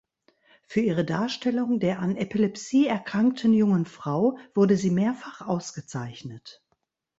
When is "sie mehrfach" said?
4.75-5.41